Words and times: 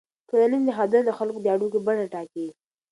ټولنیز 0.29 0.61
نهادونه 0.69 1.03
د 1.05 1.11
خلکو 1.17 1.39
د 1.41 1.47
اړیکو 1.55 1.77
بڼه 1.85 2.05
ټاکي. 2.13 2.47